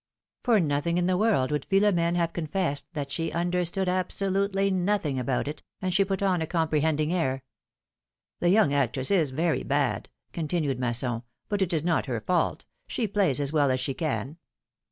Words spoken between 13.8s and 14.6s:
can.